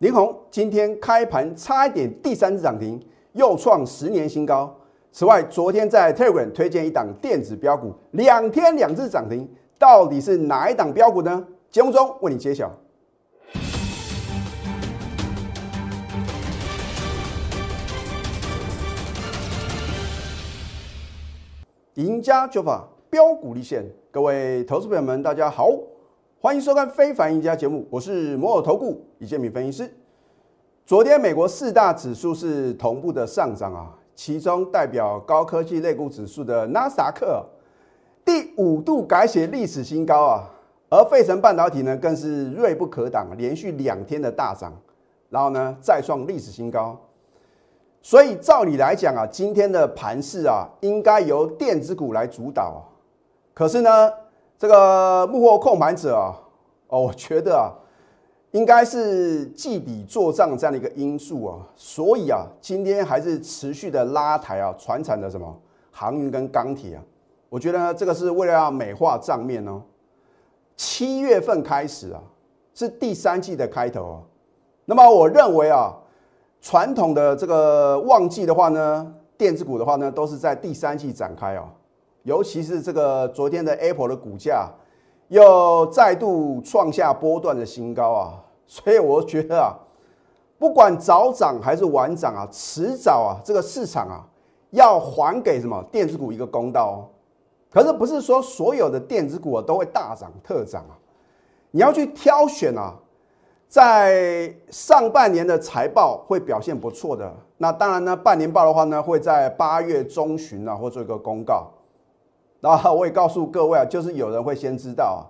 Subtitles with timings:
[0.00, 3.00] 林红今天开盘差一点第三次涨停，
[3.32, 4.78] 又创十年新高。
[5.10, 9.48] 此外，昨天在 Telegram 推荐一档电子标股，两天两次涨停，
[9.78, 11.42] 到底是哪一档标股呢？
[11.70, 12.70] 节目中为你揭晓。
[21.94, 25.70] 赢家九法标股立现，各位投资朋友们，大家好，
[26.46, 29.92] 欢迎收看《非凡赢家》节目，我是摩尔投顾李建民分析师。
[30.86, 37.44] 昨天美国四大指数是同步的上涨啊，其中代表高科技类股指数的纳斯达克
[38.24, 40.48] 第五度改写历史新高啊，
[40.88, 44.72] 而费城半导体呢更是锐不可挡，连续两天的大涨，
[45.28, 46.96] 然后呢再创历史新高。
[48.02, 52.84] 所以照理来讲啊，今天的盘势啊，应该由电子股来主导。
[53.52, 54.12] 可是呢，
[54.58, 56.34] 这个幕后控盘者啊，
[56.88, 57.72] 哦，我觉得啊，
[58.52, 61.58] 应该是季底做账这样的一个因素啊。
[61.76, 65.54] 所以啊，今天还是持续的拉抬啊，船产的什么
[65.90, 67.02] 航运跟钢铁啊，
[67.48, 69.82] 我觉得呢，这个是为了要美化账面哦。
[70.76, 72.22] 七月份开始啊，
[72.74, 74.16] 是第三季的开头啊。
[74.84, 75.94] 那么我认为啊。
[76.62, 81.68] 传统的这个旺季的话呢，电子股的话呢，都是在第三季展开哦。
[82.26, 84.68] 尤其是这个昨天的 Apple 的股价
[85.28, 89.70] 又再度创下波段的新高啊， 所以我觉得啊，
[90.58, 94.26] 不管早涨还是晚涨啊，迟早啊，这个市场啊
[94.70, 96.98] 要还给什么电子股一个公道哦。
[97.70, 100.98] 可是不是说所有的电子股啊都会大涨特涨啊，
[101.70, 102.92] 你要去挑选啊。
[103.68, 111.68] 在上半年的财报会表现不错的，那当然呢，半年报的话呢，会在八月中旬呢，会做一个公告。
[112.70, 115.20] 啊我也告诉各位啊，就是有人会先知道啊，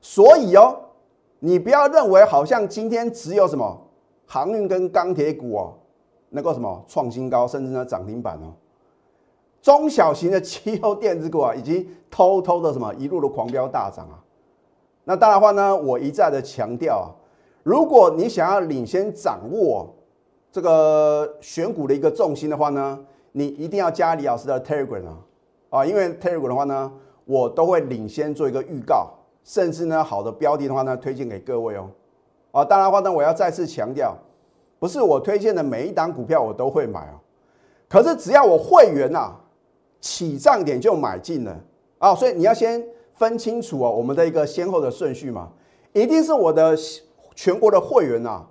[0.00, 0.76] 所以哦，
[1.40, 3.80] 你不要认为好像今天只有什么
[4.26, 5.74] 航运跟钢铁股哦，
[6.30, 8.52] 能够什么创新高，甚至呢涨停板哦，
[9.60, 14.18] 中小型的汽油电子股啊，已经偷偷的什么一路的狂飙大涨啊。
[15.04, 17.06] 那当然话呢，我一再的强调啊。
[17.64, 19.88] 如果你想要领先掌握
[20.50, 22.98] 这个选股的一个重心的话呢，
[23.30, 25.18] 你一定要加李老师的 Telegram 啊，
[25.72, 26.92] 啊，因为 Telegram 的话呢，
[27.24, 29.10] 我都会领先做一个预告，
[29.42, 31.90] 甚至呢，好的标的的话呢，推荐给各位哦，
[32.50, 34.14] 啊，当然话呢，我要再次强调，
[34.78, 37.16] 不是我推荐的每一档股票我都会买哦，
[37.88, 39.34] 可是只要我会员呐
[40.00, 41.56] 起涨点就买进了。
[41.98, 42.84] 啊，所以你要先
[43.14, 45.48] 分清楚哦，我们的一个先后的顺序嘛，
[45.92, 46.76] 一定是我的。
[47.34, 48.46] 全国的会员呐，啊，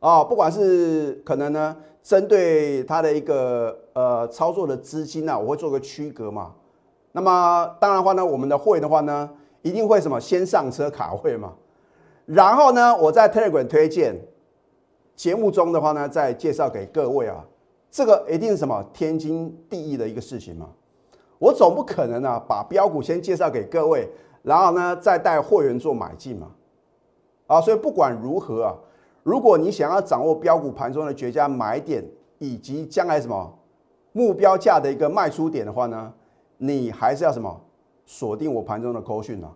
[0.00, 6.54] 啊不管是可能呢，针对他的一个呃操作的资金呢，我会做个区隔嘛。
[7.12, 9.28] 那么当然话呢，我们的会的话呢，
[9.62, 11.52] 一定会什么先上车卡会嘛。
[12.26, 14.14] 然后呢，我在 Telegram 推荐
[15.14, 17.44] 节目中的话呢，再介绍给各位啊，
[17.90, 20.68] 这个一定是什么天经地义的一个事情嘛。
[21.38, 24.08] 我总不可能啊，把标股先介绍给各位，
[24.42, 26.50] 然后呢再带会员做买进嘛。
[27.46, 28.74] 啊，所以不管如何啊，
[29.26, 33.58] 如果你想要掌握标股盘中的绝佳买点，以及将来什么
[34.12, 36.12] 目标价的一个卖出点的话呢，
[36.58, 37.60] 你还是要什么
[38.04, 39.50] 锁定我盘中的扣讯啊，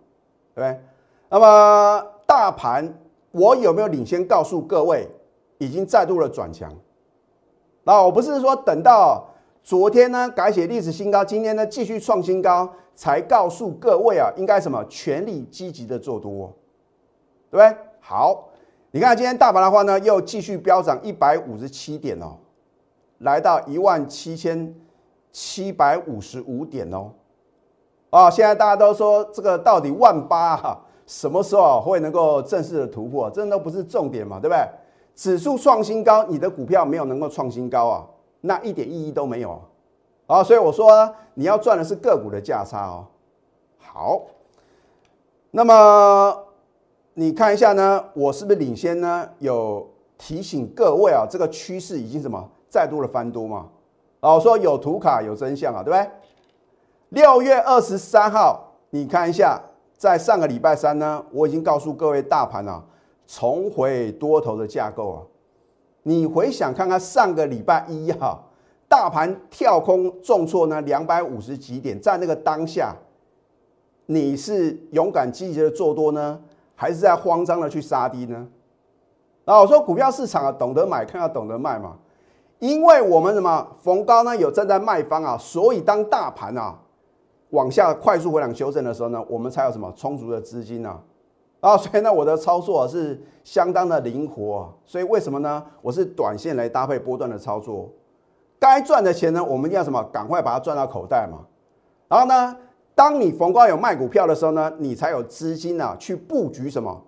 [0.56, 0.80] 对不对？
[1.28, 2.92] 那么大盘
[3.30, 5.08] 我有没有领先告诉各位，
[5.58, 6.68] 已经再度的转强？
[7.84, 9.24] 那我不是说等到
[9.62, 16.52] 昨天呢改写历史新高，今天呢继续创新高，才告诉各位啊，应该什么全力积极的做多。
[17.52, 17.78] 对不对？
[18.00, 18.48] 好，
[18.92, 22.36] 你看今天大盘的话呢，又继续飙涨一百五十七点哦，
[23.18, 24.74] 来到一万七千
[25.30, 27.12] 七百五十五点哦。
[28.10, 33.30] 啊，现在大家都说这个到底万八哈，什么时候会能够正式的突破？
[33.30, 34.68] 这都不是重点嘛，对不对？
[35.14, 38.04] 指数创新高，你的股票没有能够创新高啊，
[38.40, 39.62] 那一点意义都没有
[40.26, 40.42] 啊。
[40.42, 43.06] 所以我说你要赚的是个股的价差哦。
[43.78, 44.22] 好，
[45.52, 46.46] 那么。
[47.20, 49.28] 你看一下呢，我是不是领先呢？
[49.40, 49.86] 有
[50.16, 53.68] 提醒各位啊，这个趋势已经什么再度的翻多嘛？
[54.20, 56.10] 啊，我说有图卡有真相啊，对不对？
[57.10, 59.60] 六月二十三号，你看一下，
[59.98, 62.82] 在上个礼拜三呢，我已经告诉各位，大盘啊
[63.26, 65.20] 重回多头的架构啊。
[66.04, 68.42] 你回想看看上个礼拜一哈，
[68.88, 72.96] 大盘跳空重挫呢两百五十几点，在那个当下，
[74.06, 76.40] 你是勇敢积极的做多呢？
[76.80, 78.48] 还是在慌张的去杀低呢？
[79.44, 81.94] 然后，我说股票市场啊，懂得买，看要懂得卖嘛。
[82.58, 86.78] 因为我们什么逢高呢有站在卖方啊，所以当大盘啊
[87.50, 90.98] 往下快速回档修正的时候呢，我们才有什么充足的资金呢？
[91.60, 94.72] 啊，所以呢，我的操作是相当的灵活。
[94.86, 95.62] 所以为什么呢？
[95.82, 97.90] 我是短线来搭配波段的操作，
[98.58, 100.02] 该赚的钱呢，我们要什么？
[100.04, 101.40] 赶快把它赚到口袋嘛。
[102.08, 102.56] 然后呢，
[103.00, 107.02] 当你逢高有卖股票的时候呢，你才有资金啊去布局什么？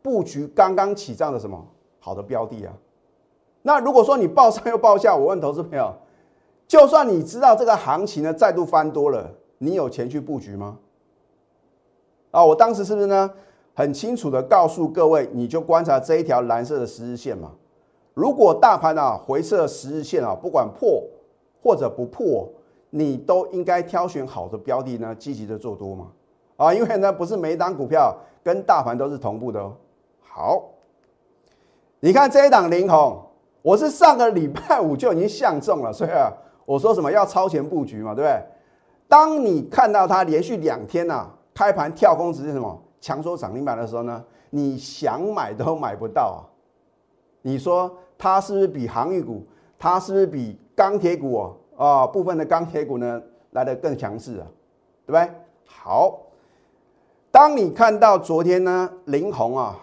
[0.00, 1.62] 布局刚刚起涨的什么
[2.00, 2.72] 好的标的啊？
[3.60, 5.92] 那如果说你报上又报下，我问投资朋友，
[6.66, 10.78] 就算你知道这个行情呢再度翻多了，你有钱去布局吗？
[12.30, 13.30] 啊，我当时是不是呢？
[13.74, 17.52] 很清楚的告诉各位，你就观察这一条蓝色的十日线嘛。
[18.14, 21.04] 如果大盘啊回撤十日线啊，不管破
[21.62, 22.48] 或者不破，
[22.96, 26.06] 你都应该挑选好的标的呢，积极的做多嘛。
[26.56, 29.74] 啊，因为呢不是每一档股票跟大盘都是同步的哦。
[30.22, 30.62] 好，
[31.98, 33.20] 你看这一档零红，
[33.62, 36.32] 我是上个礼拜五就已经相中了，所以啊，
[36.64, 38.40] 我说什么要超前布局嘛，对不对？
[39.08, 42.80] 当你看到它连续两天呐开盘跳空直接什么？
[43.00, 46.46] 强收涨停板的时候呢，你想买都买不到啊！
[47.42, 49.44] 你说它是不是比航运股，
[49.78, 54.46] 它是不是比钢铁股哦啊部分的钢铁股呢来的更强势啊？
[55.06, 55.30] 对不对？
[55.66, 56.18] 好，
[57.30, 59.78] 当你看到昨天呢，林红啊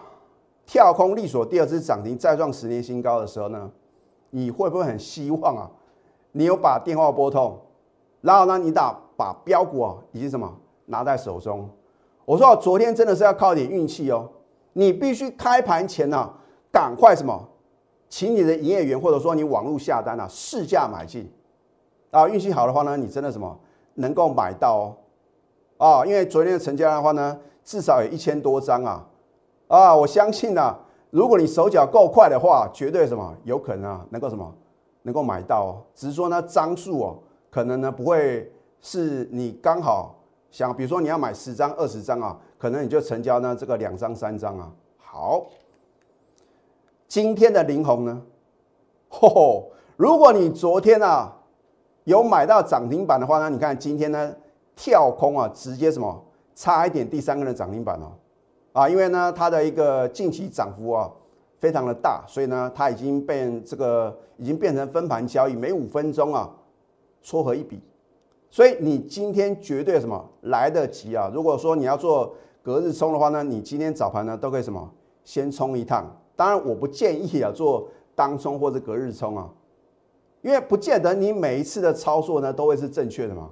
[0.66, 3.70] 跳空力所第二次涨停再创十年新高的时候呢，
[4.30, 5.70] 你会不会很希望啊？
[6.32, 7.58] 你有把电话拨通，
[8.20, 10.50] 然后呢，你打把标股啊以及什么
[10.86, 11.68] 拿在手中？
[12.24, 14.28] 我说昨天真的是要靠点运气哦，
[14.72, 16.32] 你必须开盘前呢，
[16.70, 17.48] 赶快什么，
[18.08, 21.30] 请你的营业员或者说你网络下单啊，试价买进，
[22.12, 23.58] 啊，运气好的话呢，你真的什么
[23.94, 24.94] 能够买到
[25.78, 29.06] 哦，啊，因为昨天的成交量的话呢，至少有一千多张啊，
[29.68, 30.76] 啊，我相信呢，
[31.08, 34.54] 如果你手脚够快的话，绝对什么有可能啊，能够什么
[35.04, 37.18] 能够买到哦，只是说呢，张数哦，
[37.50, 40.14] 可能呢不会是你刚好。
[40.50, 44.70] 想，比如说你要买十张、二十张啊，可能你就成交呢这个两张、三张啊。
[44.98, 45.46] 好，
[47.08, 48.22] 今天的林红呢，
[49.08, 51.32] 吼，如果你昨天啊
[52.04, 54.34] 有买到涨停板的话呢，你看今天呢
[54.74, 58.12] 跳空啊，直接什么差一点第三个的涨停板哦，
[58.72, 61.10] 啊，因为呢它的一个近期涨幅啊
[61.58, 66.50] 非常的大，所以呢它已经变这个已经变成分盘交易，每五分钟啊
[67.22, 67.80] 撮合一笔。
[68.50, 71.30] 所以你今天绝对什么来得及啊？
[71.32, 74.90] 如果说你要做隔日冲的话呢，你今天早盘呢都可以什么
[75.24, 76.04] 先冲一趟。
[76.34, 79.48] 当然我不建议啊做当冲或者隔日冲啊，
[80.42, 83.50] 因为不见得你每一次的操作呢都会是正确的嘛，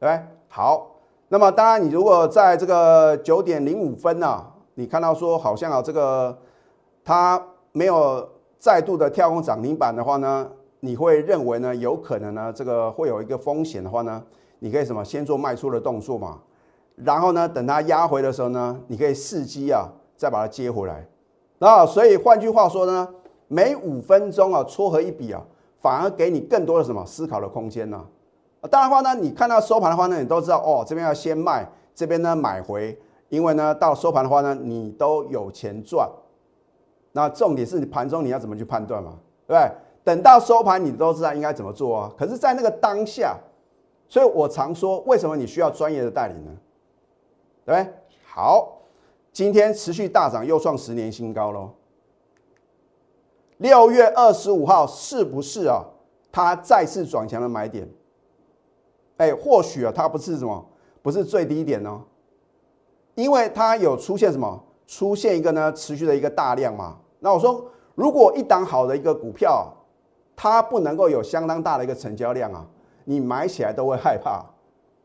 [0.00, 0.26] 对不对？
[0.48, 0.96] 好，
[1.28, 6.36] 那么当然你如果在这个九点零五分呢，你看到说好像啊这个
[7.04, 7.40] 它
[7.72, 8.28] 没有
[8.58, 10.50] 再度的跳空涨停板的话呢？
[10.80, 11.74] 你会认为呢？
[11.74, 12.52] 有可能呢？
[12.54, 14.22] 这个会有一个风险的话呢？
[14.60, 15.04] 你可以什么？
[15.04, 16.38] 先做卖出的动作嘛。
[16.94, 21.06] 然后呢，等它压回的时候呢，你可以伺机啊，再把它接回来。
[21.58, 23.08] 那所以换句话说呢，
[23.48, 25.42] 每五分钟啊，撮合一笔啊，
[25.86, 28.04] 反而给你更多的什么思考的空间呢？
[28.60, 32.98] 啊当然话呢，你看到收盘的话呢，你都知道哦，这边要先卖，这边呢买回，
[33.28, 36.10] 因为呢到收盘的话呢，你都有钱赚。
[37.12, 39.12] 那重点是你盘中你要怎么去判断嘛？
[39.46, 39.70] 对不对？
[40.02, 42.12] 等到收盘，你都知道应该怎么做啊。
[42.18, 43.36] 可是，在那个当下，
[44.08, 46.50] 所以我常说，为什么你需要专业的代理呢？
[47.64, 47.94] 对不对？
[48.24, 48.78] 好，
[49.32, 51.70] 今天持续大涨，又创十年新高喽。
[53.58, 55.84] 六月二十五号是不是啊？
[56.30, 57.88] 它再次转强的买点？
[59.16, 60.64] 哎，或许啊，它不是什么，
[61.02, 62.02] 不是最低点哦，
[63.14, 64.62] 因为它有出现什么？
[64.86, 66.98] 出现一个呢，持续的一个大量嘛。
[67.20, 69.72] 那我说，如果一档好的一个股票，
[70.36, 72.66] 它不能够有相当大的一个成交量啊，
[73.04, 74.44] 你买起来都会害怕。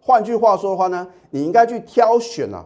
[0.02, 2.66] 换句话说的话呢，你应该去挑选啊，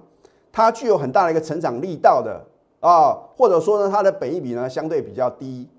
[0.52, 2.44] 它具有很大的一个成长力道的
[2.80, 5.70] 啊，或者说呢，它的本益比呢相对比较低，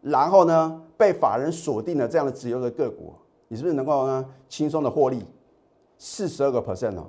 [0.00, 3.12] 然后呢被法人锁定了这样的自由的个股，
[3.48, 5.24] 你是不是能够呢轻松的获利
[5.98, 7.06] 四十二个 percent 哦？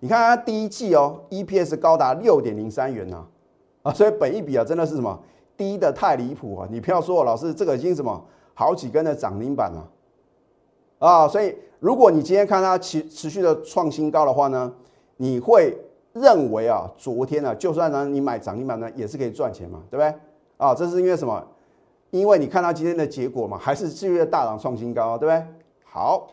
[0.00, 3.24] 你看它第一季哦，EPS 高达六点零三元呐，
[3.82, 5.18] 啊，所以本益比啊真的是什么
[5.56, 6.68] 低的太离谱啊！
[6.70, 8.24] 你不要说老师这个已经什么。
[8.54, 9.88] 好几根的涨停板了，
[10.98, 14.70] 啊，所以如果你今天看它持持续的创新高的话呢，
[15.16, 15.74] 你会
[16.12, 20.14] 认为啊，昨天呢，就算呢你买涨停板呢，也是可以赚钱嘛，对不对？
[20.58, 21.42] 啊，这是因为什么？
[22.12, 25.46] 因为你看到今天的结果嘛，还是四月大涨创新高，对不对？
[25.82, 26.28] 好，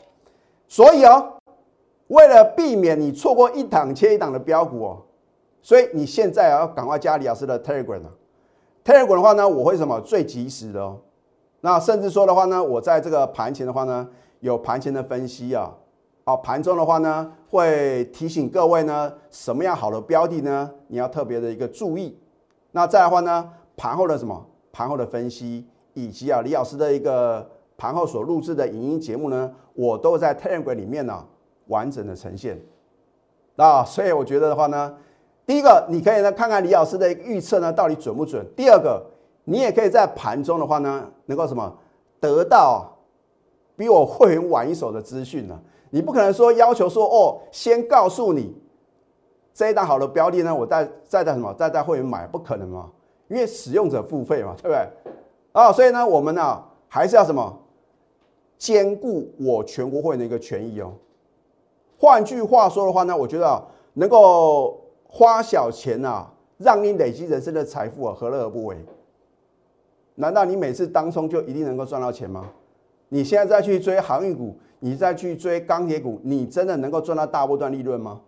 [0.67, 1.35] 所以哦，
[2.07, 4.97] 为了避免你错过一档切一档的标股哦，
[5.61, 8.11] 所以你现在要赶快加李老师的 Telegram 啊
[8.83, 10.99] ，Telegram 的话呢，我会什么最及时的哦。
[11.61, 14.05] 那甚至说的话呢，我在这个盘前的话呢，
[14.41, 15.73] 有盘前的分析啊，
[16.25, 20.69] 好，盘中的话呢，会提醒各位呢，什么样好的标的呢？
[20.87, 22.19] 你要特别的一个注意。
[22.71, 24.45] 那再的话呢，盘后的什么？
[24.71, 27.47] 盘后的分析，以及啊李老师的一个
[27.77, 31.25] 盘后所录制的影音节目呢，我都在 Telegram 里面呢
[31.67, 32.59] 完整的呈现。
[33.55, 34.95] 啊，所以我觉得的话呢，
[35.45, 38.45] 第一个你可以呢看看李老师的预测呢到底准不准。
[38.55, 39.05] 第二个，
[39.43, 41.77] 你也可以在盘中的话呢，能够什么
[42.19, 42.97] 得到
[43.75, 45.59] 比我会员晚一手的资讯呢？
[45.89, 48.55] 你不可能说要求说哦，先告诉你
[49.53, 52.89] 这一档好的标的呢，我再再在什么再在会员买，不可能嘛，
[53.29, 54.87] 因为使用者付费嘛，对不对？
[55.53, 57.57] 啊，所以呢，我们呢还是要什么
[58.57, 60.91] 兼顾我全国会员的一个权益哦。
[61.97, 68.77] 换句话说的话呢，我觉得能够花小钱啊，让你累积人生的财富啊，何乐而不为？
[70.15, 72.51] 难道你每次当冲就一定能够赚到钱吗？
[73.09, 74.57] 你现在再去追航运股？
[74.81, 78.21] 你再去追钢铁股，你真的能够赚到大波段利润吗？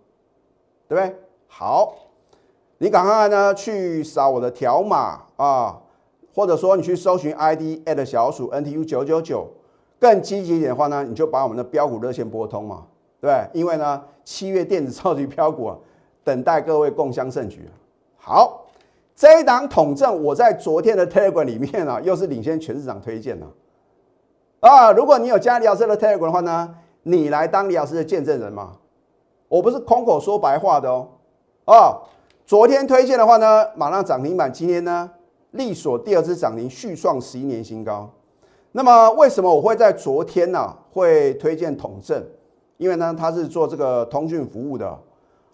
[0.87, 1.15] 对不对？
[1.47, 1.95] 好，
[2.81, 5.79] 你赶快呢去扫我的条码啊，
[6.33, 9.47] 或者说你去搜寻 ID at 小鼠 NTU 九九九，
[9.99, 12.87] 更积极一点的话呢，你就把我们的标股热线拨通嘛，
[13.19, 13.47] 对？
[13.53, 15.77] 因为呢，七月电子超级标股啊，
[16.23, 17.69] 等待各位共襄盛举。
[18.17, 18.65] 好，
[19.15, 23.47] 这一档统证，我在昨天的 Telegram 里面啊，又是领先全市场推荐了。
[24.61, 28.71] 啊，如果你有加李老师的 Telegram 的话呢，你来当李老师的见证人嘛。
[29.47, 31.07] 我不是空口说白话的哦。
[31.65, 32.01] 哦，
[32.51, 35.09] 昨天推荐的话呢，马上涨停板，今天呢，
[35.51, 38.11] 力所第二次涨停，续创十一年新高。
[38.73, 42.21] 那么为什么我会在昨天呢会推荐统正？
[42.75, 44.99] 因为呢，它是做这个通讯服务的，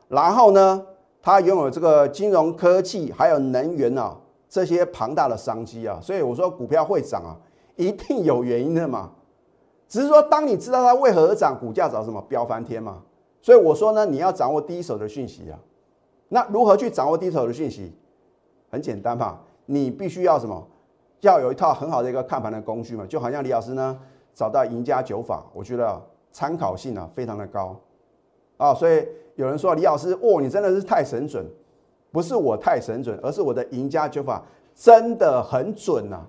[0.08, 0.84] 然后呢，
[1.22, 4.18] 它拥有这个金融科技还有能源啊
[4.50, 7.38] 这些庞大的商机啊，所以我说股票会涨啊。
[7.76, 9.12] 一定有原因的嘛，
[9.88, 13.04] 只是说当你知道它为何而涨，股价找什么飙翻天嘛。
[13.40, 15.60] 所以我说呢，你要掌握第一手的讯息啊。
[16.30, 17.94] 那如何去掌握第一手的讯息？
[18.70, 20.68] 很简单嘛，你必须要什么？
[21.22, 23.06] 要有一套很好的一个看盘的工具嘛。
[23.08, 23.98] 就好像李老师呢
[24.36, 27.76] 找到赢家九法，我觉得参考性啊非常的高
[28.58, 28.74] 啊。
[28.74, 31.46] 所以有人说李老师，哦，你真的是太神准，
[32.12, 34.44] 不是我太神准，而是我的赢家九法
[34.76, 36.26] 真的很准呐。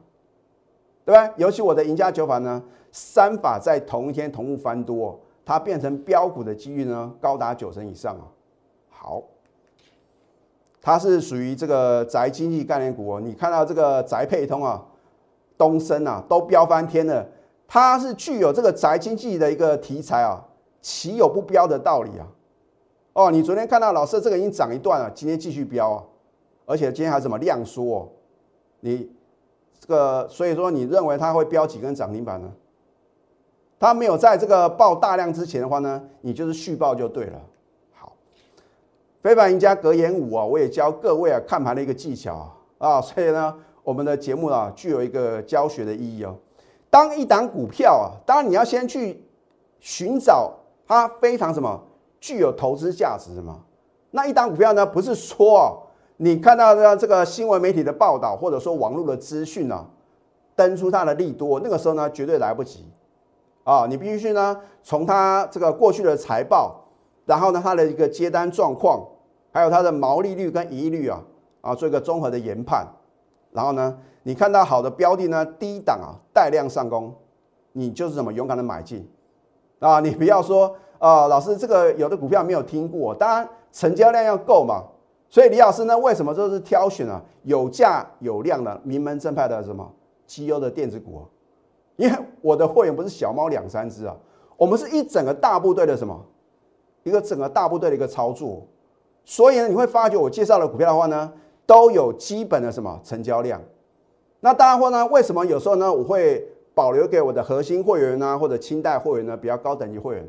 [1.05, 1.33] 对吧？
[1.37, 2.63] 尤其我的赢家九法呢，
[2.93, 8.29] 三法在同一天同步翻多，它变成标股的几率呢高达九成以上啊。
[8.91, 9.23] 好，
[10.89, 13.21] 它是属于这个宅经济概念股哦。
[13.21, 14.83] 你看到这个宅配通啊、
[15.59, 17.27] 东升啊都飙翻天了，
[17.67, 20.43] 它是具有这个宅经济的一个题材啊，
[20.81, 22.27] 岂有不飙的道理啊？
[23.13, 26.03] 哦，你昨天看到老师这个已经涨一段了，今天继续飙啊，
[26.65, 28.09] 而且今天还什么量缩哦，
[28.81, 29.11] 你。
[29.81, 32.51] 这个，所以说你认为它会飙几根涨停板呢？
[33.79, 37.39] 它没有在这个报大量之前的话呢，你就是续报就对了。
[39.23, 42.35] 非凡赢家格言五啊，我也教各位啊看盘的一个技巧
[42.79, 46.37] 啊啊，所以呢，我们的节目啊具有一个教学的意义哦。
[46.91, 49.25] 当一档股票啊，当然你要先去
[49.81, 50.53] 寻找
[50.87, 51.83] 它非常什么
[52.21, 53.61] 具有投资价值嘛。
[54.11, 55.73] 那一档股票呢，不是说啊。
[56.21, 59.87] 你看到的这个新闻媒体的报道，或者说网络的资讯呢，
[60.57, 62.91] 登出它的利多，那个时候呢绝对来不及
[63.63, 63.87] 啊！
[63.89, 66.88] 你必须呢从它这个过去的财报，
[67.29, 69.07] 然后呢它的一个接单状况，
[69.53, 71.23] 还有它的毛利率跟盈利率啊
[71.61, 72.87] 啊做一个综合的研判，
[73.53, 77.15] 然后呢你看到好的标的呢低档啊带量上攻，
[77.73, 79.07] 你就是怎么勇敢的买进
[79.79, 80.01] 啊！
[80.01, 84.83] 你不要说啊老师这个有的股票没有听过，当然成交量要够嘛。
[85.29, 89.87] 所以李老师呢，为什么都是挑选啊有价有量的名门正派的什么
[90.27, 91.23] 绩优的电子股？
[91.97, 94.17] 因为我的会员不是小猫两三只啊，
[94.57, 96.19] 我们是一整个大部队的什么
[97.09, 98.67] 一个整个大部队的一个操作。
[99.25, 101.33] 所以呢，你会发觉我介绍的股票的话呢，
[101.67, 103.61] 都有基本的什么成交量。
[104.41, 110.29] 那当然话呢，为什么有时候呢，我会保留给我的核心会员呢，或者清代会员呢，比较高等级会员？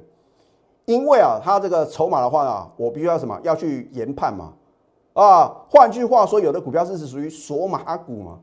[0.86, 4.54] 因为啊，他这个筹码的话啊，我必须要什么要去研判嘛。
[5.14, 8.40] 啊，换句话说，有的股票是是属于锁码股嘛，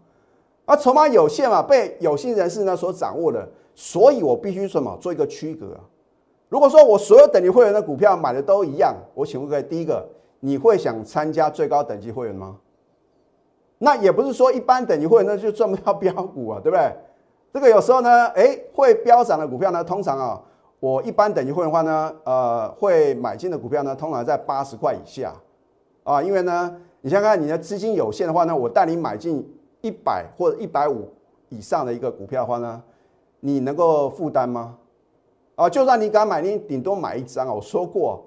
[0.65, 5.77] 啊，筹码有限嘛，被有心人士呢所掌握的，所以我必须什么做一个区隔。
[6.49, 10.07] 如果说我所有等级会员的股票买的都一样，我请问各位，第一个，
[10.41, 12.57] 你会想参加最高等级会员吗？
[13.79, 16.93] 那也不是说一般等级会员那就赚不到标股啊，对不对？
[17.53, 20.41] 这个有时候呢，哎，会飙涨的股票呢，通常啊，
[20.79, 25.35] 我一般等级会员的话呢，呃，会买进的股票呢，通常在八十块以下。
[26.05, 29.45] 啊，因为呢，你想看你的资金有限的话呢，我带你买进
[29.81, 31.13] 一百或者一百五
[31.49, 32.81] 以上的一个股票的话呢，
[33.41, 34.77] 你能够负担吗？
[35.57, 37.53] 啊，就算你敢买，你顶多买一张啊。
[37.53, 38.25] 我说过，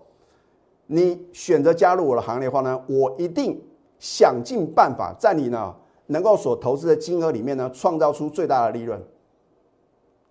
[0.88, 3.62] 你选择加入我的行列的话呢，我一定
[4.00, 5.76] 想尽办法在你呢
[6.08, 9.02] 能够所投资的金额里面呢，创造出最大的利润。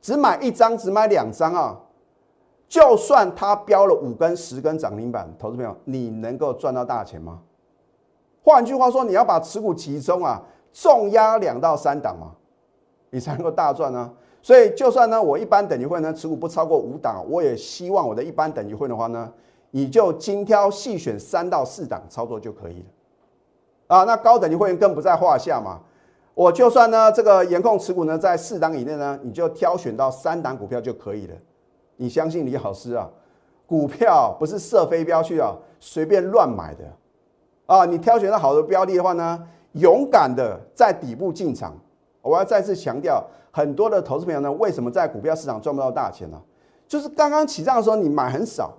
[0.00, 1.80] 只买一张，只买两张啊，
[2.68, 7.40] 就算它标了五根、十根涨停板，投资朋友，你能够赚到大钱吗？
[8.42, 12.32] 换句话说，你要把持股集中啊，重压两到三档嘛，
[13.10, 14.12] 你才能够大赚呢。
[14.48, 19.30] 所以，就算呢，我一般等级会呢持股不超过五档，我也希望我的一般等级会的话呢，
[19.72, 22.86] 你就精挑细选三到四档操作就可以了。
[23.88, 25.80] 啊，那高等级会员更不在话下嘛。
[26.32, 31.34] 我就算呢这个严控持股呢在四档以内呢，你就挑选到三档股票就可以了。
[31.96, 33.06] 你相信李老师啊，
[33.66, 36.84] 股票不是射飞镖去啊，随便乱买的
[37.66, 37.84] 啊。
[37.84, 41.76] 你挑选到好的标的的话呢，勇敢的在底部进场。
[42.22, 43.22] 我要再次强调。
[43.58, 46.40] 很多的投资朋友呢，为什么在股票市场赚不到大钱呢？
[46.86, 48.72] 就是刚刚起涨的时候你买很少，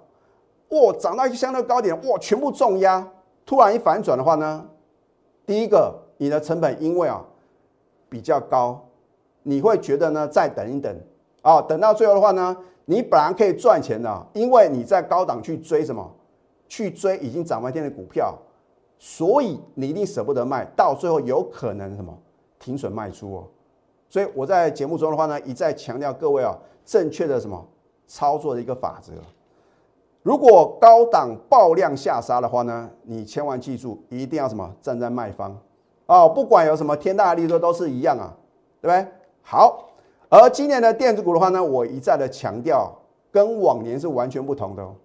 [0.69, 3.05] 哇，涨到一个相对高点，哇，全部重压，
[3.45, 4.65] 突然一反转的话呢，
[5.45, 7.21] 第一个你的成本因为啊
[8.07, 8.87] 比较高，
[9.43, 10.97] 你会觉得呢再等一等
[11.41, 12.55] 啊，等到最后的话呢，
[12.85, 16.09] 你本来可以赚钱的，因为你在高档去追什么，
[16.69, 18.33] 去追已经涨半天的股票，
[18.97, 22.17] 所以你一定舍不得卖，到最后有可能什么
[22.57, 23.43] 停损卖出哦。
[24.09, 27.63] 所以我在节目中的话呢，一再强调各位啊，正确的什么
[28.07, 29.13] 操作的一个法则。
[30.23, 35.55] 如果高档爆量下杀的话呢，你千万记住，一定要什么站在卖方
[36.07, 38.35] 哦，不管有什么天大的利润都是一样啊，
[38.81, 39.07] 对不对？
[39.43, 39.89] 好，
[40.27, 42.91] 而今年的电子股的话呢，我一再的强调，
[43.31, 44.95] 跟往年是完全不同的哦，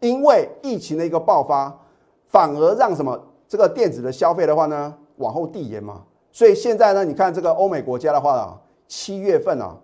[0.00, 1.74] 因为疫情的一个爆发，
[2.28, 3.18] 反而让什么
[3.48, 6.02] 这个电子的消费的话呢，往后递延嘛。
[6.34, 9.76] 所以现在呢，你看这个欧美国家的话啊，七月份啊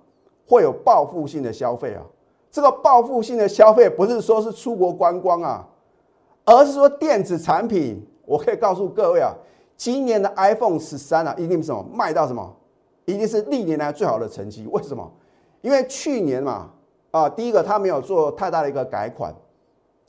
[0.49, 2.03] 会有报复性的消费啊。
[2.51, 5.65] 这个报复性的消费不是说是出国观光啊，
[6.45, 8.05] 而是说电子产品。
[8.25, 9.33] 我可以告诉各位啊，
[9.77, 12.53] 今年的 iPhone 十三啊，一定是什么卖到什么，
[13.05, 14.67] 一定是历年来最好的成绩。
[14.73, 15.09] 为什么？
[15.61, 16.69] 因为去年嘛
[17.13, 19.33] 啊，第一个它没有做太大的一个改款，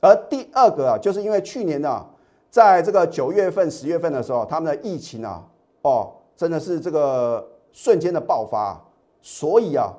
[0.00, 2.04] 而第二个啊，就是因为去年呢，
[2.50, 5.46] 在这个九月份、十月份的时候，他们的疫情啊，
[5.82, 6.14] 哦。
[6.36, 8.80] 真的是这个瞬间的爆发，
[9.20, 9.92] 所以啊，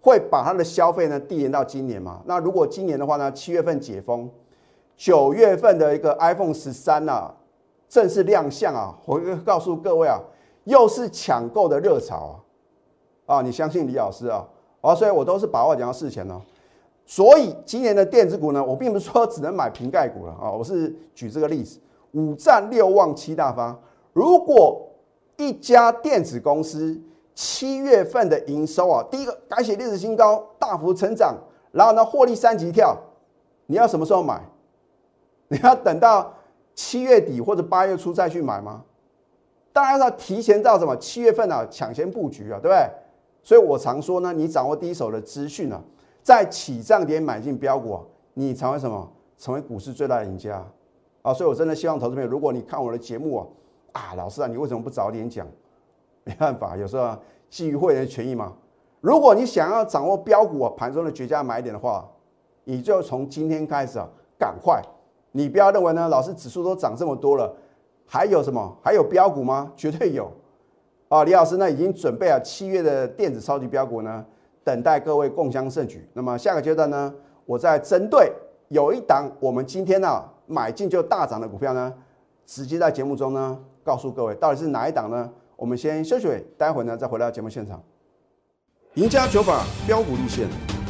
[0.00, 2.22] 会把它的消费呢递延到今年嘛？
[2.24, 4.30] 那如果今年的话呢，七月份解封，
[4.96, 7.34] 九月份的一个 iPhone 十三啊
[7.88, 10.18] 正式亮相啊，我告诉各位啊，
[10.64, 12.40] 又是抢购的热潮
[13.26, 13.36] 啊！
[13.36, 14.46] 啊，你相信李老师啊？
[14.80, 16.40] 啊，所以我都是把握讲到事前哦。
[17.04, 21.78] 所以今年的电子股呢，我并不是说只能买瓶盖股了啊，我是举这个例子：
[22.12, 23.76] 五战六旺七大发，
[24.12, 24.89] 如果
[25.40, 27.00] 一家电子公司
[27.34, 31.34] 七月份的营收啊，第一个改写历史新高，大幅成长，
[31.72, 32.96] 然后呢获利三级跳，
[33.66, 34.40] 你要什么时候买？
[35.48, 36.32] 你要等到
[36.74, 38.84] 七月底或者八月初再去买吗？
[39.72, 42.86] 当然要提前到什么七月份啊，抢先布局啊，对不对？
[43.42, 45.80] 所以我常说呢，你掌握第一手的资讯啊，
[46.22, 48.02] 在起涨点买进标股啊，
[48.34, 49.10] 你成为什么？
[49.38, 50.62] 成为股市最大的赢家
[51.22, 51.32] 啊！
[51.32, 53.46] 所以我真的希望投资朋友，如果你看我的节目啊。
[53.92, 55.46] 啊，老师啊，你为什么不早点讲？
[56.24, 57.16] 没办法，有时候
[57.48, 58.52] 基于会员权益嘛。
[59.00, 62.06] 如果你想要掌握标股啊盘中的绝佳买点的话，
[62.64, 64.06] 你就从今天开始啊，
[64.38, 64.82] 赶快！
[65.32, 67.50] 你不要认为呢，老师指数都涨这么多了，
[68.04, 68.76] 还有什么？
[68.82, 69.72] 还有标股吗？
[69.74, 70.30] 绝对有
[71.08, 71.24] 啊！
[71.24, 74.24] 李老师呢，已经准备了七月的电子超级标股呢，
[74.62, 76.06] 等待各位共襄盛举。
[76.12, 77.14] 那么下个阶段呢，
[77.46, 78.30] 我在针对
[78.68, 81.94] 有一档我们今天呢买进就大涨的股票呢，
[82.44, 83.58] 直接在节目中呢。
[83.90, 85.28] 告诉各位，到底是哪一档呢？
[85.56, 87.82] 我们先休息，待会呢再回到节目现场。
[88.94, 90.46] 赢家九法标股立线，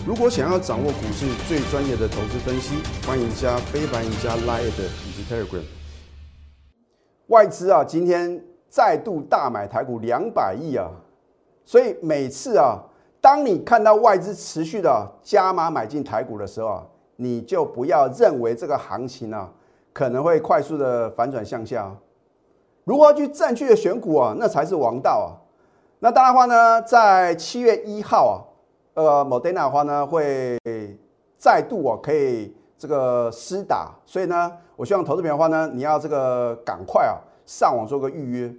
[0.07, 2.75] 如果想要掌握股市最专业的投资分析，
[3.07, 5.63] 欢迎加非凡、赢家 Line 以及 Telegram。
[7.29, 10.91] 外资啊，今天再度大买台股两百亿啊，
[11.65, 12.85] 所以每次啊，
[13.19, 16.87] 当你看到外资持续的加码买进台股的时候啊，
[17.17, 19.51] 你就不要认为这个行情啊
[19.91, 21.97] 可能会快速的反转向下。
[22.85, 24.35] 如何去正确的选股啊？
[24.39, 25.31] 那才是王道啊！
[26.01, 28.35] 那当然的话呢，在七月一号啊，
[28.95, 30.59] 呃，Moderna 的话呢会
[31.37, 38.53] 再度啊可以这个施打，所以呢，我希望投资朋友的话呢，你要这个赶快啊上网做个预约。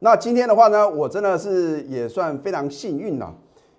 [0.00, 3.34] 那今天的话呢，我真的是也算非常幸运了，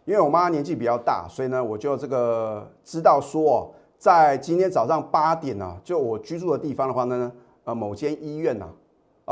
[0.06, 7.32] 因为我妈年纪比较大，所以呢，我就这个知道说，在今天早上八点呢，就我居住的地方的话呢，
[7.66, 8.66] 呃，某间医院呢。
[8.66, 8.74] 啊，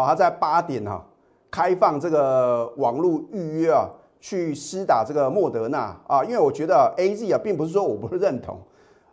[0.06, 1.04] 他在八点哈
[1.50, 8.60] 开放这个网络预约啊，去施打这个莫德纳啊，因为我觉得 A Z 啊，并不是说我不认同，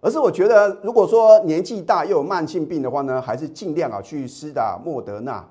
[0.00, 5.44] 而是我觉得如果说年纪大又有慢性病的话呢，还是尽量啊去施打莫德纳。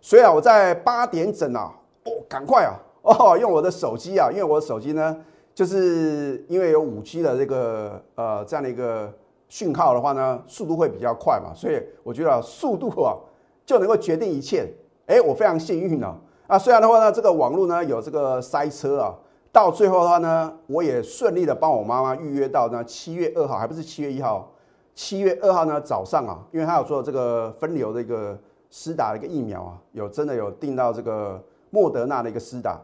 [0.00, 1.70] 所以啊，我在八点整啊，
[2.04, 2.72] 哦，赶快啊，
[3.02, 5.14] 哦，用我的手机啊，因为我的手机呢，
[5.54, 9.12] 就是因为有五 G 的这个呃这样的一个
[9.48, 13.14] 讯号的话呢，速度会比较快嘛，所以我觉得速度啊
[13.64, 14.72] 就能够决定一切。
[15.06, 16.16] 哎，我非常幸运呢。
[16.46, 19.14] 啊，虽然的话呢，这个网络呢有这个塞车啊，
[19.52, 24.52] 到最后的话呢，我也顺利的帮我妈妈预约到呢七月二号，还不是七月一号，
[24.94, 28.36] 七月二号呢早上啊，因为他有做这个分流的一个
[28.68, 32.80] 施打的一个疫苗啊，有真的有订到这个莫德纳的一个施打，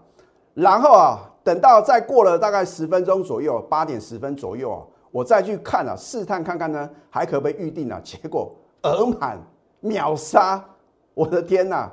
[0.54, 9.36] 然后啊，等到再过了大概十分钟左右，八点十分左右啊，我再去看啊，试探看看呢还可不可以预定啊，结果额满
[9.80, 10.64] 秒杀，
[11.14, 11.90] 我的天呐！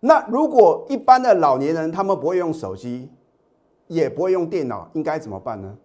[0.00, 3.08] 那如果一般的老年人他们不会用手机，
[3.86, 5.76] 也不会用电脑，应该怎么办呢？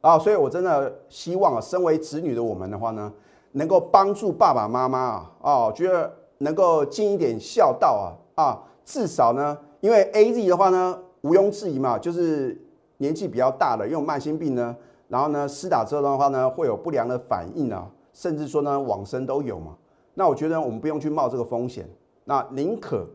[0.00, 3.12] 啊，所以我真的希望啊，身为子女的我们的话呢，
[3.52, 12.60] 能够帮助爸爸妈妈啊，哦，觉得能够尽一点孝道啊，啊，至少呢，因为 A Z 的话呢，毋庸置疑嘛，就是
[12.96, 14.74] 年纪比较大的，用慢性病呢，
[15.06, 19.76] 然后呢，施打之后的话呢，会有不良的反应啊，甚至说呢，往生都有嘛。
[20.18, 21.88] 那我觉得我们不用去冒这个风险，
[22.24, 23.06] 那宁可。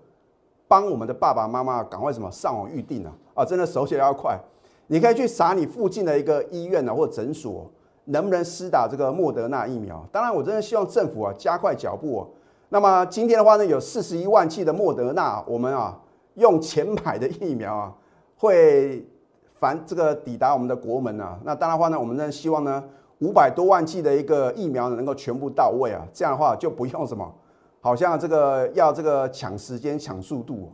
[0.66, 3.14] 帮我们的爸爸妈妈赶快什么上网预定啊！
[3.36, 4.40] 啊，真的手写要快，
[4.88, 7.70] 你可以去查你附近的一个医院啊或诊所，
[8.06, 10.04] 能不能施打这个莫德纳疫苗？
[10.12, 12.28] 当然，我真的希望政府啊加快脚步哦。
[12.70, 16.00] 那么今天的话呢，有四十一万剂的莫德纳，我们啊
[16.36, 17.94] 用钱买的疫苗啊，
[18.38, 19.06] 会
[19.54, 21.38] 反这个抵达我们的国门啊。
[21.44, 22.84] 那当然话呢，我们呢希望呢
[23.20, 27.34] 五百多万剂的一个疫苗能够全部到位啊，这样的话就不用什么。
[27.80, 30.72] 好像这个要这个抢时间抢速度，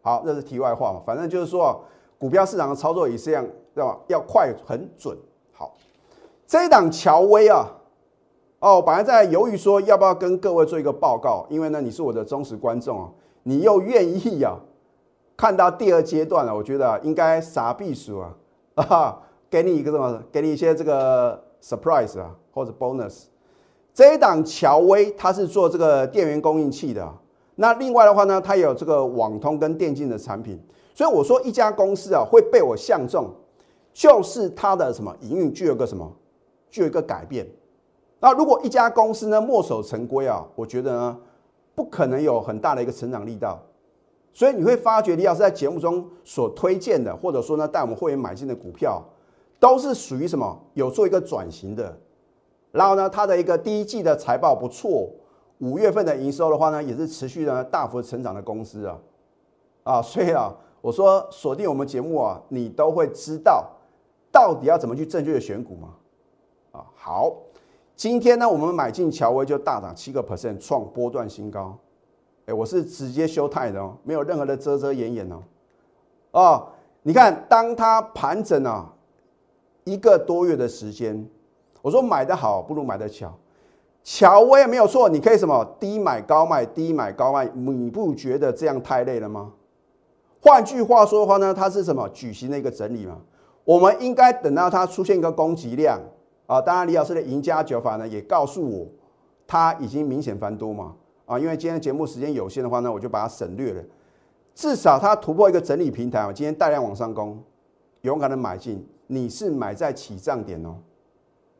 [0.00, 1.02] 好，这是题外话嘛。
[1.04, 1.74] 反正就是说啊，
[2.18, 3.98] 股票市场的操作也是这样，对吧？
[4.06, 5.18] 要快很准。
[5.52, 5.74] 好，
[6.46, 7.66] 这一档乔威啊，
[8.60, 13.10] 哦，本来在犹豫说要不要跟各位做一个报告，因为呢你是我的忠实观众啊，
[13.42, 14.56] 你又愿意啊
[15.36, 18.34] 看到第二阶段了，我觉得应该傻避暑啊，
[18.88, 19.18] 啊，
[19.50, 20.22] 给你一个什么？
[20.30, 23.24] 给你一些这个 surprise 啊，或者 bonus。
[23.94, 27.10] 这一档乔威，它是做这个电源供应器的。
[27.54, 30.60] 那另外的话呢，它有这个网通跟电竞的产品。
[30.94, 33.30] 所以我说一家公司啊会被我相中，
[33.92, 36.10] 就是它的什么营运具有个什么，
[36.70, 37.46] 具有一个改变。
[38.20, 41.18] 那如果一家公司呢墨守成规啊，我觉得呢
[41.74, 43.58] 不可能有很大的一个成长力道。
[44.32, 49.02] 所以你会发觉，李老师在节目中所推荐的，或者说呢带我们会员买进的股票，
[49.58, 50.58] 都是属于什么？
[50.74, 51.98] 有做一个转型的。
[52.72, 55.08] 然后呢，它的一个第一季的财报不错，
[55.58, 58.98] 五月份的营收的话呢，也是持续的大幅成长的公司啊，
[59.84, 63.66] 啊，所以啊，我说锁定我们节目啊，你都会知道
[64.30, 65.88] 到底要怎么去正确的选股嘛，
[66.72, 67.32] 啊，好，
[67.94, 71.74] 今天呢，我们买进乔威就大涨七个 percent，创波段新高，
[72.44, 75.42] 哎，我是直接修态的哦，没有任何的遮遮掩掩哦，
[76.32, 76.66] 哦，
[77.00, 78.92] 你看，当它盘整啊
[79.86, 81.26] 一个多月的时间。
[81.80, 83.32] 我说买的好不如买的巧，
[84.02, 89.52] 巧我也没有错，你可以什么低买高卖，低买高卖，你不觉得这样太累了吗？
[90.42, 93.18] 换句话说的话呢，它是什么举行了一个整理嘛？
[93.62, 96.00] 我们应该等到它出现一个供给量
[96.46, 98.86] 啊，当然李老师的赢家九法呢也告诉我，
[99.46, 103.82] 它已经明显翻多嘛啊，因为今天节目时间有限的话呢，我就把它省略了，
[104.56, 107.40] 至少它突破一个整理平台，我今天大量往上攻，
[108.02, 110.76] 勇敢的买进，你是买在起涨点哦。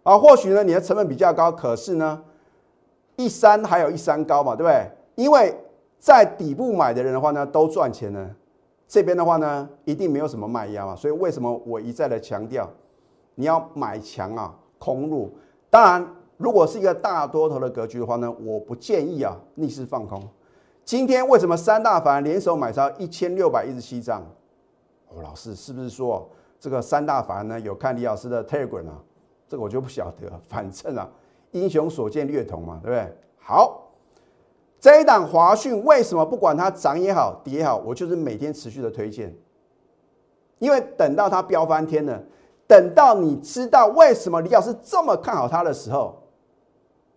[0.02, 2.22] 啊，或许呢，你的成本比较高，可是呢，
[3.16, 4.88] 一山还有一山高嘛，对不对？
[5.16, 5.52] 因为
[5.98, 8.30] 在底部买的人的话呢，都赚钱呢。
[8.87, 10.94] 这边的话呢，一定没有什么卖压嘛。
[10.94, 12.70] 所以为什么我一再的强调，
[13.35, 15.28] 你要买强啊，空入。
[15.68, 16.06] 当然，
[16.37, 20.22] 如果是一个大多头的格局的话呢，我不建议啊逆势放空。
[20.85, 24.22] 今天为什么三大法联手买超一千六百一十七张？
[25.09, 26.28] 哦，老师是不是说
[26.59, 29.03] 这个三大法呢有看李老师的 Telegram 啊？
[29.49, 31.09] 这个我就不晓得，反正啊，
[31.53, 33.16] 英雄所见略同嘛，对不对？
[33.38, 33.92] 好，
[34.81, 39.33] 这一档华讯为什么不管它涨也好，跌也好，我就是每天持续的推荐，
[40.59, 42.21] 因为等到它飙翻天了，
[42.66, 46.21] 等到你知道为什么李老师这么看好它的时候，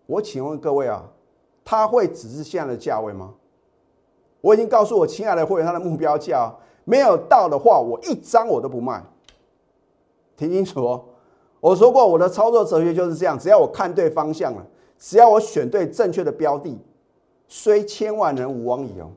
[0.06, 1.04] 我请问各位啊，
[1.66, 3.34] 它会只是现在的价位吗？
[4.42, 6.54] 我已经告诉我亲爱的会员，它的目标价
[6.86, 9.04] 没有到的话，我一张我都不卖，
[10.40, 11.04] 听清楚哦。
[11.60, 14.66] 我说过，我的操作哲学就是这样：只要我看对方向了，
[14.98, 16.80] 只要我选对正确的标的，
[17.50, 19.12] 虽千万人吾往矣哦。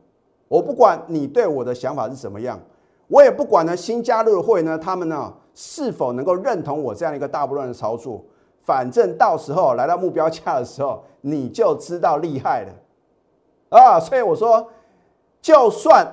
[0.49, 2.61] 我不管你对我的想法是什么样，
[3.07, 8.21] 我也不管呢新加入的会呢，他们呢是否能够认同我这样一个大波段的操作，
[8.65, 14.01] 反正到时候来到目标价的时候，你就知道厉害了啊！
[14.01, 14.69] 所以我说，
[15.41, 16.05] 就算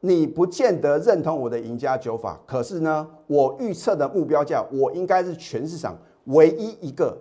[0.00, 7.16] 你不见得认同我的赢家九法，可是呢，我预测的目标价，我应该是全市场唯一一个。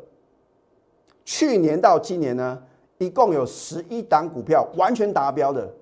[1.25, 2.61] 去年到今年呢，
[2.99, 5.73] 一共有十一档股票完全达标的，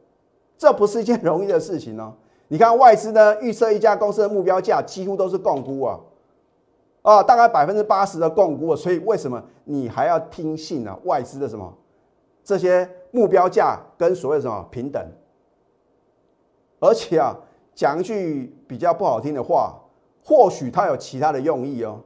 [0.57, 2.13] 这不是一件容易的事情哦。
[2.47, 5.99] 你看外资呢预测一家公司的目标价几乎都是共估啊，
[7.01, 10.97] 啊，大概百分之八十的共估啊，所以为什么你还要听信呢？
[11.03, 11.71] 外资的什么
[12.43, 15.05] 这些目标价跟所谓什么平等？
[16.85, 17.35] 而且啊，
[17.73, 19.75] 讲一句比较不好听的话，
[20.23, 21.99] 或许它有其他的用意哦，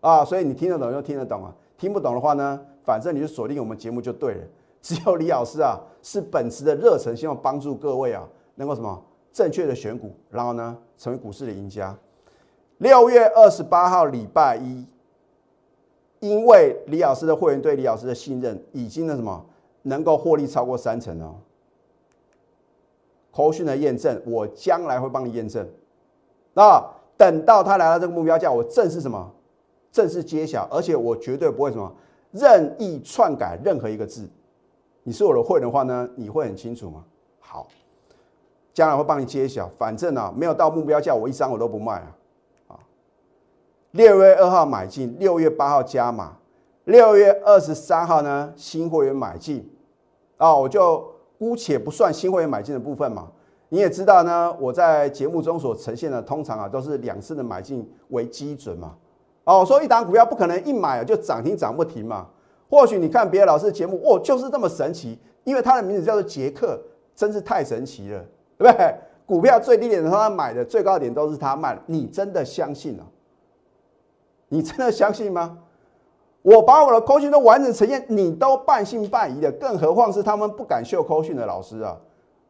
[0.00, 1.54] 啊，所以你听得懂就听得懂啊。
[1.78, 4.44] 听不懂的话呢，反正你就锁定我们节目就对了。
[4.82, 8.22] 只有李老师啊，是本职的热忱，希望帮助各位啊，
[8.56, 11.96] 能够什么正确的选股，然后呢，成为股市的赢家。
[12.78, 14.86] 六月二十八号礼拜一，
[16.20, 19.44] 因为李老师的会员对李老师的信任，已经那什么
[19.82, 21.34] 能够获利超过三成哦。
[23.38, 25.64] 口讯的验证，我将来会帮你验证。
[26.54, 26.84] 那
[27.16, 29.32] 等到他来到这个目标价，我正式什么？
[29.92, 31.94] 正式揭晓，而且我绝对不会什么
[32.32, 34.28] 任意篡改任何一个字。
[35.04, 37.04] 你是我的会员的话呢，你会很清楚吗？
[37.38, 37.68] 好，
[38.74, 39.70] 将来会帮你揭晓。
[39.78, 42.16] 反正啊，没有到目标价，我一张我都不卖啊。
[42.66, 42.80] 啊，
[43.92, 46.36] 六月二号买进，六月八号加码，
[46.86, 49.72] 六月二十三号呢新会员买进。
[50.38, 53.28] 啊，我就姑且不算新会员买进的部分嘛。
[53.70, 58.94] 你也知道呢，我在节目中所呈现的，通常啊都是两次的买进为基准嘛。
[59.44, 62.26] 哦，说一档股票不可能一买就涨停涨不停嘛？
[62.70, 66.78] 或许你看别的老师的节目，哦，就是这么神奇，因为他的名字叫做杰克，
[67.14, 68.24] 真是太神奇了，
[68.58, 68.94] 对不对？
[69.26, 73.04] 股票最低点的时候他买的，最高点都是他卖，你真的相信啊？
[74.48, 75.58] 你真的相信吗？
[76.42, 81.96] 我把我的扣讯都完整呈现，你都半信半疑的，更何况是他们不敢秀扣讯的老师啊？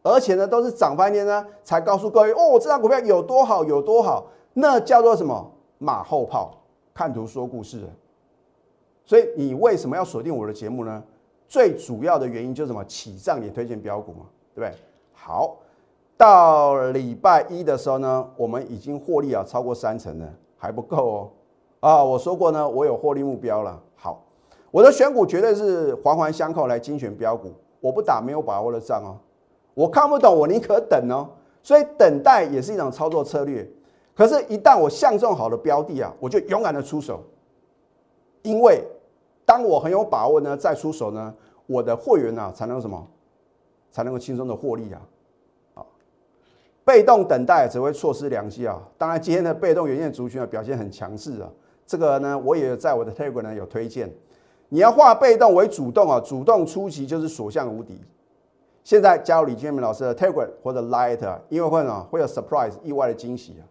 [0.03, 6.55] 而且呢，都是涨半天呢才告诉各位，哦，这张股票有多好有多好，那叫做什么马后炮？
[6.95, 7.81] 看图说故事，
[9.05, 11.03] 所以你为什么要锁定我的节目呢？
[11.47, 12.85] 最主要的原因就是什么？
[12.85, 14.79] 起涨点推荐标股嘛，对不对？
[15.13, 15.57] 好，
[16.17, 21.31] 到礼拜一的时候呢，我们已经获利啊超过三成了，还不够哦。
[21.81, 23.81] 啊，我说过呢，我有获利目标了。
[23.95, 24.25] 好，
[24.71, 29.17] 我的选股绝对是环环相扣来精选标股，我不打没有把握的仗哦。
[29.75, 31.29] 我看不懂，我宁可等哦。
[31.63, 33.69] 所以等待也是一种操作策略。
[34.15, 37.23] 可是，一旦我相中好的标的啊，我就勇敢的出手，
[38.43, 38.83] 因为
[39.45, 41.33] 当我很有把握呢，再出手呢，
[41.67, 43.07] 我的会员呢才能什么，
[43.93, 45.01] 才能够轻松的获利啊！
[45.75, 45.87] 啊，
[46.85, 48.83] 被动等待只会错失良机啊！
[48.97, 51.49] 当然，今天的被动元件族群啊表现很强势啊，
[51.89, 54.13] 这个呢，我也在我的 Telegram 呢有推荐，
[54.69, 57.99] 你要化被动为主动啊，主动出击就是所向无敌。
[58.85, 63.65] 现在加入李建明老师的 Telegram 或者 Light，因为会呢会有 surprise 意外的惊喜啊！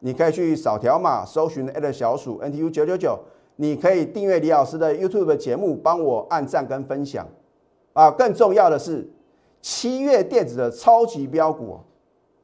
[0.00, 3.16] 你可以去扫条码，搜寻 at 小鼠 NTU 九九九。
[3.56, 7.24] 你可以订阅李老师的 YouTube 节目，帮我按赞跟分享。
[7.92, 9.08] 啊，更重要的是，
[9.60, 11.78] 七月电子的超级标股，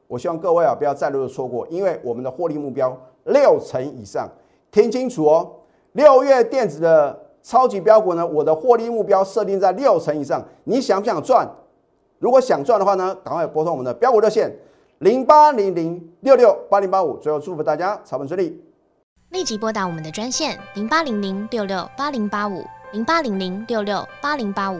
[0.07, 2.95] 我希望各位啊不要再度的错过，因为我们的获利目标
[3.25, 4.29] 六成以上，
[4.71, 5.51] 听清楚哦。
[5.93, 10.43] 六月电子的超级标股呢，我的获利目标设定在六成以上。
[10.63, 11.47] 你想不想赚？
[12.19, 14.51] 如果想赚的话呢，赶快拨通我们的标股热线。
[14.99, 18.59] 零八零零六六八零八五，最后祝福大家操盘顺利。
[19.29, 24.79] 立即拨打我们的专线零八零零六六八零八五零八零零六六八零八五